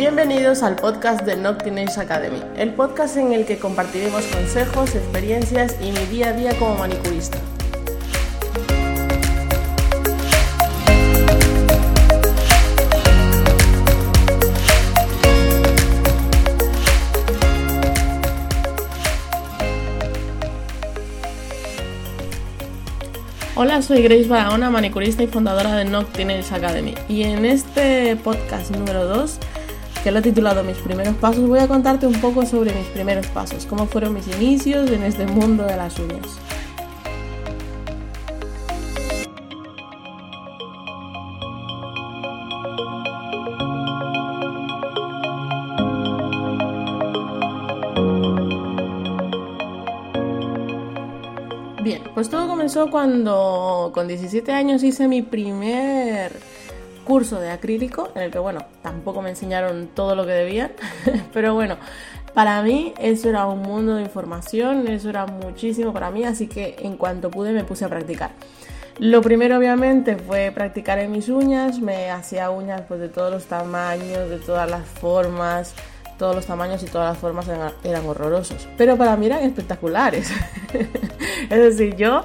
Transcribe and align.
bienvenidos 0.00 0.62
al 0.62 0.76
podcast 0.76 1.26
de 1.26 1.36
Nocturnage 1.36 2.00
Academy, 2.00 2.42
el 2.56 2.72
podcast 2.72 3.18
en 3.18 3.34
el 3.34 3.44
que 3.44 3.58
compartiremos 3.58 4.24
consejos, 4.28 4.94
experiencias 4.94 5.76
y 5.78 5.92
mi 5.92 6.06
día 6.06 6.30
a 6.30 6.32
día 6.32 6.58
como 6.58 6.76
manicurista. 6.76 7.36
Hola, 23.54 23.82
soy 23.82 24.02
Grace 24.02 24.26
Barahona, 24.26 24.70
manicurista 24.70 25.22
y 25.22 25.26
fundadora 25.26 25.76
de 25.76 25.84
Nocturnage 25.84 26.54
Academy. 26.54 26.94
Y 27.10 27.24
en 27.24 27.44
este 27.44 28.16
podcast 28.16 28.70
número 28.70 29.04
2 29.04 29.38
que 30.02 30.10
lo 30.10 30.20
he 30.20 30.22
titulado 30.22 30.64
Mis 30.64 30.78
primeros 30.78 31.14
pasos, 31.16 31.46
voy 31.46 31.58
a 31.58 31.68
contarte 31.68 32.06
un 32.06 32.20
poco 32.20 32.46
sobre 32.46 32.72
mis 32.72 32.86
primeros 32.86 33.26
pasos, 33.28 33.66
cómo 33.66 33.86
fueron 33.86 34.14
mis 34.14 34.26
inicios 34.28 34.90
en 34.90 35.02
este 35.02 35.26
mundo 35.26 35.64
de 35.64 35.76
las 35.76 35.98
uñas. 35.98 36.38
Bien, 51.82 52.02
pues 52.14 52.28
todo 52.28 52.46
comenzó 52.46 52.90
cuando 52.90 53.90
con 53.92 54.06
17 54.06 54.52
años 54.52 54.82
hice 54.82 55.08
mi 55.08 55.22
primer 55.22 56.38
curso 57.10 57.40
de 57.40 57.50
acrílico, 57.50 58.12
en 58.14 58.22
el 58.22 58.30
que, 58.30 58.38
bueno, 58.38 58.64
tampoco 58.82 59.20
me 59.20 59.30
enseñaron 59.30 59.88
todo 59.88 60.14
lo 60.14 60.24
que 60.24 60.30
debían, 60.30 60.70
pero 61.32 61.54
bueno, 61.54 61.76
para 62.34 62.62
mí 62.62 62.94
eso 63.00 63.28
era 63.28 63.46
un 63.46 63.62
mundo 63.62 63.96
de 63.96 64.02
información, 64.02 64.86
eso 64.86 65.10
era 65.10 65.26
muchísimo 65.26 65.92
para 65.92 66.12
mí, 66.12 66.22
así 66.22 66.46
que 66.46 66.76
en 66.78 66.96
cuanto 66.96 67.28
pude 67.28 67.50
me 67.50 67.64
puse 67.64 67.84
a 67.84 67.88
practicar. 67.88 68.30
Lo 69.00 69.22
primero 69.22 69.58
obviamente 69.58 70.18
fue 70.18 70.52
practicar 70.54 71.00
en 71.00 71.10
mis 71.10 71.28
uñas, 71.28 71.80
me 71.80 72.12
hacía 72.12 72.48
uñas 72.50 72.82
pues 72.86 73.00
de 73.00 73.08
todos 73.08 73.32
los 73.32 73.46
tamaños, 73.46 74.30
de 74.30 74.38
todas 74.38 74.70
las 74.70 74.86
formas, 74.86 75.74
todos 76.16 76.36
los 76.36 76.46
tamaños 76.46 76.80
y 76.84 76.86
todas 76.86 77.08
las 77.08 77.18
formas 77.18 77.48
eran, 77.48 77.72
eran 77.82 78.06
horrorosos, 78.06 78.68
pero 78.76 78.96
para 78.96 79.16
mí 79.16 79.26
eran 79.26 79.40
espectaculares. 79.40 80.30
es 81.50 81.58
decir, 81.58 81.96
yo 81.96 82.24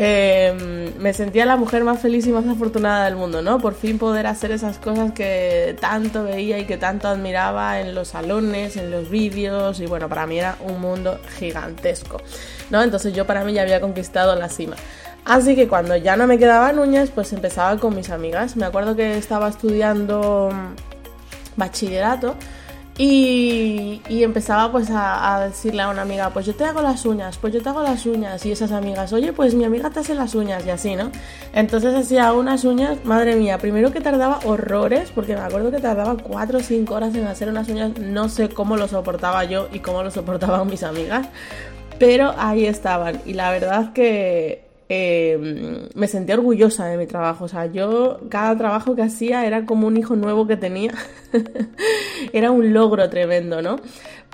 eh, 0.00 0.92
me 0.96 1.12
sentía 1.12 1.44
la 1.44 1.56
mujer 1.56 1.82
más 1.82 2.00
feliz 2.00 2.24
y 2.28 2.30
más 2.30 2.46
afortunada 2.46 3.04
del 3.06 3.16
mundo, 3.16 3.42
¿no? 3.42 3.58
Por 3.58 3.74
fin 3.74 3.98
poder 3.98 4.28
hacer 4.28 4.52
esas 4.52 4.78
cosas 4.78 5.10
que 5.10 5.76
tanto 5.80 6.22
veía 6.22 6.56
y 6.60 6.66
que 6.66 6.76
tanto 6.76 7.08
admiraba 7.08 7.80
en 7.80 7.96
los 7.96 8.08
salones, 8.08 8.76
en 8.76 8.92
los 8.92 9.10
vídeos 9.10 9.80
y 9.80 9.86
bueno, 9.86 10.08
para 10.08 10.24
mí 10.28 10.38
era 10.38 10.56
un 10.60 10.80
mundo 10.80 11.18
gigantesco, 11.38 12.20
¿no? 12.70 12.80
Entonces 12.80 13.12
yo 13.12 13.26
para 13.26 13.42
mí 13.42 13.54
ya 13.54 13.62
había 13.62 13.80
conquistado 13.80 14.36
la 14.36 14.48
cima. 14.48 14.76
Así 15.24 15.56
que 15.56 15.66
cuando 15.66 15.96
ya 15.96 16.16
no 16.16 16.28
me 16.28 16.38
quedaban 16.38 16.78
uñas, 16.78 17.10
pues 17.12 17.32
empezaba 17.32 17.76
con 17.78 17.96
mis 17.96 18.10
amigas. 18.10 18.56
Me 18.56 18.66
acuerdo 18.66 18.94
que 18.94 19.18
estaba 19.18 19.48
estudiando 19.48 20.50
bachillerato 21.56 22.36
y, 22.98 24.00
empezaba 24.08 24.72
pues 24.72 24.88
a, 24.90 25.40
decirle 25.46 25.82
a 25.82 25.88
una 25.88 26.02
amiga, 26.02 26.30
pues 26.30 26.46
yo 26.46 26.54
te 26.54 26.64
hago 26.64 26.82
las 26.82 27.06
uñas, 27.06 27.38
pues 27.38 27.54
yo 27.54 27.62
te 27.62 27.68
hago 27.68 27.80
las 27.82 28.04
uñas. 28.06 28.44
Y 28.44 28.50
esas 28.50 28.72
amigas, 28.72 29.12
oye, 29.12 29.32
pues 29.32 29.54
mi 29.54 29.64
amiga 29.64 29.90
te 29.90 30.00
hace 30.00 30.16
las 30.16 30.34
uñas 30.34 30.66
y 30.66 30.70
así, 30.70 30.96
¿no? 30.96 31.12
Entonces 31.52 31.94
hacía 31.94 32.32
unas 32.32 32.64
uñas, 32.64 33.04
madre 33.04 33.36
mía, 33.36 33.58
primero 33.58 33.92
que 33.92 34.00
tardaba 34.00 34.40
horrores, 34.44 35.12
porque 35.14 35.34
me 35.34 35.42
acuerdo 35.42 35.70
que 35.70 35.78
tardaba 35.78 36.16
4 36.16 36.58
o 36.58 36.60
5 36.60 36.92
horas 36.92 37.14
en 37.14 37.26
hacer 37.28 37.48
unas 37.48 37.68
uñas, 37.68 37.96
no 37.98 38.28
sé 38.28 38.48
cómo 38.48 38.76
lo 38.76 38.88
soportaba 38.88 39.44
yo 39.44 39.68
y 39.72 39.78
cómo 39.78 40.02
lo 40.02 40.10
soportaban 40.10 40.66
mis 40.66 40.82
amigas, 40.82 41.28
pero 42.00 42.34
ahí 42.36 42.66
estaban. 42.66 43.20
Y 43.24 43.34
la 43.34 43.52
verdad 43.52 43.92
que 43.92 44.67
eh, 44.88 45.88
me 45.94 46.08
sentía 46.08 46.34
orgullosa 46.34 46.86
de 46.86 46.96
mi 46.96 47.06
trabajo. 47.06 47.44
O 47.44 47.48
sea, 47.48 47.66
yo 47.66 48.20
cada 48.28 48.56
trabajo 48.56 48.94
que 48.94 49.02
hacía 49.02 49.46
era 49.46 49.66
como 49.66 49.86
un 49.86 49.96
hijo 49.96 50.16
nuevo 50.16 50.46
que 50.46 50.56
tenía. 50.56 50.94
era 52.32 52.50
un 52.50 52.72
logro 52.72 53.08
tremendo, 53.10 53.60
¿no? 53.60 53.76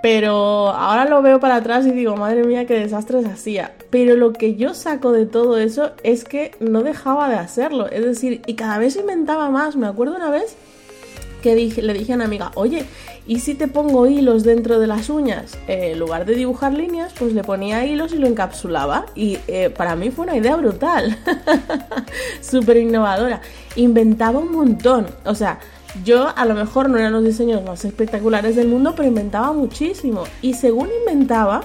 Pero 0.03 0.69
ahora 0.69 1.07
lo 1.07 1.23
veo 1.23 1.41
para 1.41 1.57
atrás 1.57 1.87
y 1.87 1.91
digo, 1.91 2.15
madre 2.15 2.45
mía, 2.45 2.67
qué 2.67 2.75
desastres 2.75 3.25
hacía. 3.27 3.73
Pero 3.91 4.17
lo 4.17 4.33
que 4.33 4.55
yo 4.55 4.75
saco 4.75 5.13
de 5.13 5.25
todo 5.25 5.57
eso 5.57 5.93
es 6.03 6.25
que 6.25 6.51
no 6.61 6.83
dejaba 6.83 7.29
de 7.31 7.37
hacerlo. 7.37 7.89
Es 7.89 8.05
decir, 8.05 8.43
y 8.47 8.55
cada 8.55 8.79
vez 8.79 8.97
inventaba 8.97 9.49
más. 9.51 9.77
Me 9.77 9.87
acuerdo 9.87 10.17
una 10.17 10.31
vez 10.31 10.57
que 11.45 11.55
dije, 11.55 11.83
le 11.83 11.93
dije 11.93 12.15
a 12.15 12.17
una 12.17 12.25
amiga, 12.25 12.53
oye, 12.55 12.87
¿y 13.27 13.41
si 13.41 13.55
te 13.55 13.69
pongo 13.69 14.07
hilos 14.07 14.45
dentro 14.45 14.79
de 14.79 14.87
las 14.87 15.11
uñas? 15.11 15.59
Eh, 15.69 15.91
en 15.93 15.99
lugar 15.99 16.25
de 16.25 16.35
dibujar 16.35 16.73
líneas, 16.73 17.13
pues 17.19 17.35
le 17.35 17.45
ponía 17.45 17.85
hilos 17.85 18.15
y 18.15 18.17
lo 18.17 18.27
encapsulaba. 18.27 19.05
Y 19.15 19.37
eh, 19.47 19.69
para 19.69 19.95
mí 19.95 20.11
fue 20.11 20.25
una 20.25 20.39
idea 20.39 20.57
brutal, 20.57 21.19
súper 22.41 22.79
innovadora. 22.79 23.43
Inventaba 23.77 24.39
un 24.39 24.53
montón, 24.53 25.07
o 25.27 25.35
sea, 25.35 25.59
yo 26.03 26.33
a 26.35 26.47
lo 26.47 26.55
mejor 26.55 26.89
no 26.89 26.97
eran 26.97 27.13
los 27.13 27.23
diseños 27.23 27.63
más 27.63 27.85
espectaculares 27.85 28.57
del 28.57 28.69
mundo, 28.69 28.95
pero 28.97 29.07
inventaba 29.07 29.53
muchísimo. 29.53 30.25
Y 30.41 30.55
según 30.55 30.89
inventaba, 31.01 31.61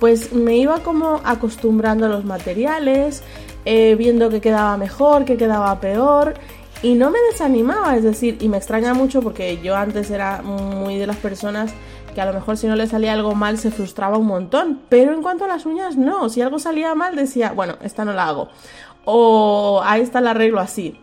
pues 0.00 0.32
me 0.32 0.56
iba 0.56 0.80
como 0.80 1.20
acostumbrando 1.22 2.06
a 2.06 2.08
los 2.08 2.24
materiales, 2.24 3.22
eh, 3.66 3.94
viendo 3.94 4.30
que 4.30 4.40
quedaba 4.40 4.76
mejor, 4.76 5.24
que 5.24 5.36
quedaba 5.36 5.78
peor 5.78 6.34
y 6.82 6.94
no 6.94 7.10
me 7.10 7.18
desanimaba, 7.30 7.96
es 7.96 8.02
decir, 8.02 8.38
y 8.40 8.48
me 8.48 8.56
extraña 8.56 8.92
mucho 8.92 9.22
porque 9.22 9.60
yo 9.62 9.76
antes 9.76 10.10
era 10.10 10.42
muy 10.42 10.98
de 10.98 11.06
las 11.06 11.16
personas 11.16 11.72
que 12.14 12.20
a 12.20 12.26
lo 12.26 12.32
mejor 12.34 12.56
si 12.56 12.66
no 12.66 12.76
le 12.76 12.86
salía 12.86 13.12
algo 13.12 13.34
mal 13.34 13.56
se 13.56 13.70
frustraba 13.70 14.18
un 14.18 14.26
montón, 14.26 14.80
pero 14.88 15.14
en 15.14 15.22
cuanto 15.22 15.44
a 15.44 15.48
las 15.48 15.64
uñas 15.64 15.96
no, 15.96 16.28
si 16.28 16.42
algo 16.42 16.58
salía 16.58 16.94
mal 16.94 17.16
decía, 17.16 17.52
bueno, 17.52 17.76
esta 17.82 18.04
no 18.04 18.12
la 18.12 18.28
hago, 18.28 18.48
o 19.04 19.80
ahí 19.84 20.02
está 20.02 20.18
el 20.18 20.26
arreglo 20.26 20.60
así. 20.60 20.98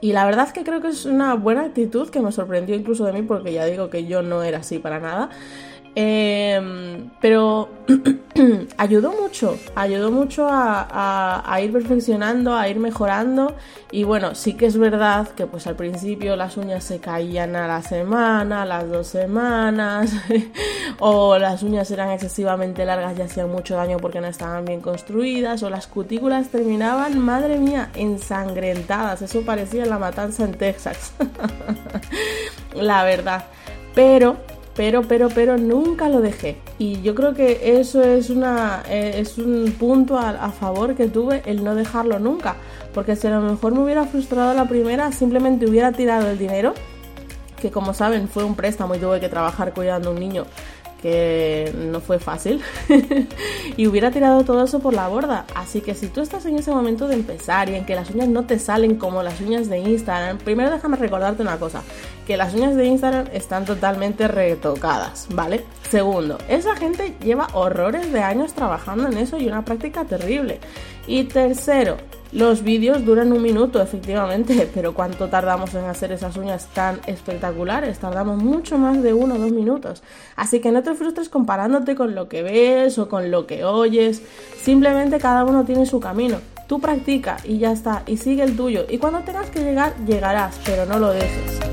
Y 0.00 0.12
la 0.12 0.24
verdad 0.24 0.46
es 0.46 0.52
que 0.52 0.62
creo 0.62 0.80
que 0.80 0.88
es 0.88 1.06
una 1.06 1.34
buena 1.34 1.62
actitud 1.62 2.08
que 2.08 2.20
me 2.20 2.30
sorprendió 2.30 2.76
incluso 2.76 3.04
de 3.04 3.12
mí 3.12 3.22
porque 3.22 3.52
ya 3.52 3.64
digo 3.64 3.90
que 3.90 4.06
yo 4.06 4.22
no 4.22 4.44
era 4.44 4.58
así 4.58 4.78
para 4.78 5.00
nada. 5.00 5.30
Em, 6.00 7.10
pero 7.20 7.70
ayudó 8.76 9.10
mucho, 9.20 9.58
ayudó 9.74 10.12
mucho 10.12 10.46
a, 10.48 11.58
ir 11.60 11.72
perfeccionando, 11.72 12.54
a 12.54 12.68
ir 12.68 12.78
mejorando. 12.78 13.56
Y 13.90 14.04
bueno, 14.04 14.36
sí 14.36 14.54
que 14.54 14.66
es 14.66 14.78
verdad 14.78 15.26
que 15.30 15.48
pues 15.48 15.66
al 15.66 15.74
principio 15.74 16.36
las 16.36 16.56
uñas 16.56 16.84
se 16.84 17.00
caían 17.00 17.56
a 17.56 17.66
la 17.66 17.82
semana, 17.82 18.62
a 18.62 18.64
las 18.64 18.88
dos 18.88 19.08
semanas 19.08 20.12
o 21.00 21.36
las 21.36 21.64
uñas 21.64 21.90
eran 21.90 22.10
excesivamente 22.12 22.84
largas 22.84 23.18
y 23.18 23.22
hacían 23.22 23.50
mucho 23.50 23.74
daño 23.74 23.96
porque 23.96 24.20
no 24.20 24.28
estaban 24.28 24.64
bien 24.66 24.80
construidas 24.80 25.64
o 25.64 25.70
las 25.70 25.88
cutículas 25.88 26.50
terminaban, 26.50 27.18
madre 27.18 27.58
mía, 27.58 27.90
ensangrentadas, 27.96 29.22
eso 29.22 29.42
parecía 29.42 29.84
la 29.84 29.98
matanza 29.98 30.44
en 30.44 30.52
Texas, 30.52 31.12
la 32.76 33.02
verdad, 33.02 33.46
pero 33.96 34.36
pero, 34.78 35.02
pero, 35.02 35.28
pero 35.28 35.58
nunca 35.58 36.08
lo 36.08 36.20
dejé. 36.20 36.56
Y 36.78 37.02
yo 37.02 37.16
creo 37.16 37.34
que 37.34 37.80
eso 37.80 38.00
es, 38.00 38.30
una, 38.30 38.84
eh, 38.88 39.14
es 39.16 39.36
un 39.36 39.74
punto 39.76 40.16
a, 40.16 40.52
favor 40.52 40.94
que 40.94 41.08
tuve 41.08 41.42
el 41.46 41.64
no 41.64 41.74
dejarlo 41.74 42.20
nunca. 42.20 42.54
Porque 42.94 43.16
si 43.16 43.26
a 43.26 43.30
lo 43.30 43.40
mejor 43.40 43.72
me 43.72 43.80
hubiera 43.80 44.04
frustrado 44.04 44.54
la 44.54 44.68
primera, 44.68 45.10
simplemente 45.10 45.66
hubiera 45.66 45.90
tirado 45.90 46.30
el 46.30 46.38
dinero, 46.38 46.74
que 47.60 47.72
como 47.72 47.92
saben 47.92 48.28
fue 48.28 48.44
un 48.44 48.54
préstamo 48.54 48.94
y 48.94 48.98
tuve 48.98 49.18
que 49.18 49.28
trabajar 49.28 49.74
cuidando 49.74 50.10
a 50.10 50.12
un 50.12 50.20
niño 50.20 50.46
que 51.02 51.72
no 51.76 52.00
fue 52.00 52.18
fácil 52.18 52.60
y 53.76 53.86
hubiera 53.86 54.10
tirado 54.10 54.44
todo 54.44 54.64
eso 54.64 54.80
por 54.80 54.94
la 54.94 55.08
borda. 55.08 55.44
Así 55.54 55.80
que 55.80 55.94
si 55.94 56.08
tú 56.08 56.20
estás 56.20 56.46
en 56.46 56.56
ese 56.56 56.70
momento 56.70 57.08
de 57.08 57.14
empezar 57.14 57.68
y 57.68 57.74
en 57.74 57.84
que 57.84 57.94
las 57.94 58.10
uñas 58.10 58.28
no 58.28 58.44
te 58.44 58.58
salen 58.58 58.96
como 58.96 59.22
las 59.22 59.40
uñas 59.40 59.68
de 59.68 59.78
Instagram, 59.78 60.38
primero 60.38 60.70
déjame 60.70 60.96
recordarte 60.96 61.42
una 61.42 61.58
cosa, 61.58 61.82
que 62.28 62.36
las 62.36 62.52
uñas 62.52 62.76
de 62.76 62.84
Instagram 62.84 63.28
están 63.32 63.64
totalmente 63.64 64.28
retocadas, 64.28 65.28
¿vale? 65.30 65.64
Segundo, 65.90 66.36
esa 66.50 66.76
gente 66.76 67.14
lleva 67.24 67.48
horrores 67.54 68.12
de 68.12 68.20
años 68.20 68.52
trabajando 68.52 69.08
en 69.08 69.16
eso 69.16 69.38
y 69.38 69.46
una 69.46 69.64
práctica 69.64 70.04
terrible. 70.04 70.60
Y 71.06 71.24
tercero, 71.24 71.96
los 72.32 72.62
vídeos 72.62 73.02
duran 73.06 73.32
un 73.32 73.40
minuto, 73.40 73.80
efectivamente, 73.80 74.68
pero 74.74 74.92
¿cuánto 74.92 75.28
tardamos 75.28 75.72
en 75.72 75.86
hacer 75.86 76.12
esas 76.12 76.36
uñas 76.36 76.66
tan 76.74 77.00
espectaculares? 77.06 77.98
Tardamos 77.98 78.42
mucho 78.42 78.76
más 78.76 79.02
de 79.02 79.14
uno 79.14 79.36
o 79.36 79.38
dos 79.38 79.50
minutos. 79.50 80.02
Así 80.36 80.60
que 80.60 80.70
no 80.70 80.82
te 80.82 80.92
frustres 80.92 81.30
comparándote 81.30 81.94
con 81.94 82.14
lo 82.14 82.28
que 82.28 82.42
ves 82.42 82.98
o 82.98 83.08
con 83.08 83.30
lo 83.30 83.46
que 83.46 83.64
oyes. 83.64 84.20
Simplemente 84.60 85.18
cada 85.18 85.44
uno 85.44 85.64
tiene 85.64 85.86
su 85.86 85.98
camino. 85.98 86.40
Tú 86.66 86.78
practica 86.78 87.38
y 87.42 87.56
ya 87.56 87.72
está, 87.72 88.02
y 88.06 88.18
sigue 88.18 88.42
el 88.42 88.54
tuyo. 88.54 88.84
Y 88.86 88.98
cuando 88.98 89.20
tengas 89.20 89.48
que 89.48 89.60
llegar, 89.60 89.94
llegarás, 90.04 90.60
pero 90.66 90.84
no 90.84 90.98
lo 90.98 91.08
dejes. 91.08 91.67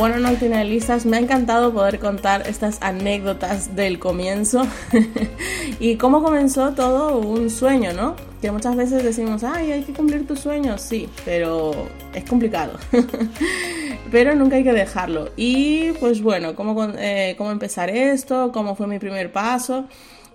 Bueno, 0.00 0.16
Noctinalistas, 0.18 1.04
me 1.04 1.18
ha 1.18 1.20
encantado 1.20 1.74
poder 1.74 1.98
contar 1.98 2.48
estas 2.48 2.78
anécdotas 2.80 3.76
del 3.76 3.98
comienzo 3.98 4.62
y 5.78 5.96
cómo 5.96 6.22
comenzó 6.22 6.72
todo 6.72 7.18
un 7.18 7.50
sueño, 7.50 7.92
¿no? 7.92 8.16
Que 8.40 8.50
muchas 8.50 8.76
veces 8.76 9.04
decimos, 9.04 9.44
ay, 9.44 9.72
hay 9.72 9.82
que 9.82 9.92
cumplir 9.92 10.26
tus 10.26 10.40
sueños, 10.40 10.80
sí, 10.80 11.06
pero 11.26 11.72
es 12.14 12.24
complicado. 12.24 12.78
pero 14.10 14.34
nunca 14.34 14.56
hay 14.56 14.64
que 14.64 14.72
dejarlo. 14.72 15.32
Y 15.36 15.92
pues 16.00 16.22
bueno, 16.22 16.54
cómo, 16.54 16.82
eh, 16.96 17.34
cómo 17.36 17.50
empezar 17.50 17.90
esto, 17.90 18.52
cómo 18.52 18.76
fue 18.76 18.86
mi 18.86 18.98
primer 18.98 19.30
paso 19.30 19.84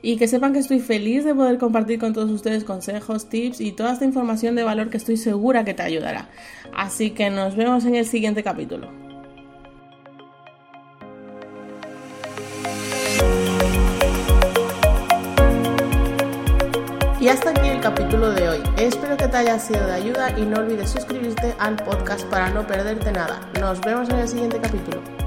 y 0.03 0.17
que 0.17 0.27
sepan 0.27 0.53
que 0.53 0.59
estoy 0.59 0.79
feliz 0.79 1.23
de 1.25 1.33
poder 1.33 1.57
compartir 1.57 1.97
con 1.97 2.13
todos 2.13 2.29
ustedes 2.29 2.63
consejos, 2.65 3.29
tips 3.29 3.61
y 3.61 3.71
toda 3.71 3.93
esta 3.93 4.05
información 4.05 4.53
de 4.53 4.61
valor 4.61 4.91
que 4.91 4.97
estoy 4.97 5.17
segura 5.17 5.65
que 5.65 5.73
te 5.73 5.81
ayudará. 5.81 6.29
Así 6.71 7.09
que 7.09 7.31
nos 7.31 7.55
vemos 7.55 7.83
en 7.85 7.95
el 7.95 8.05
siguiente 8.05 8.43
capítulo. 8.43 9.04
Y 17.25 17.27
hasta 17.27 17.49
aquí 17.49 17.69
el 17.69 17.81
capítulo 17.81 18.29
de 18.29 18.47
hoy. 18.49 18.63
Espero 18.77 19.17
que 19.17 19.27
te 19.27 19.37
haya 19.37 19.57
sido 19.57 19.83
de 19.87 19.93
ayuda 19.93 20.37
y 20.37 20.43
no 20.43 20.59
olvides 20.59 20.91
suscribirte 20.91 21.55
al 21.57 21.75
podcast 21.75 22.23
para 22.27 22.51
no 22.51 22.67
perderte 22.67 23.11
nada. 23.11 23.41
Nos 23.59 23.81
vemos 23.81 24.07
en 24.11 24.19
el 24.19 24.27
siguiente 24.27 24.59
capítulo. 24.61 25.24